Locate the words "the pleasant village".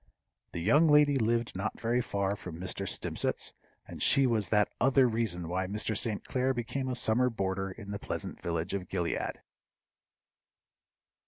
7.91-8.73